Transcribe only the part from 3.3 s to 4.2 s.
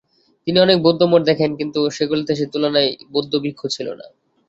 ভিক্ষু ছিল না।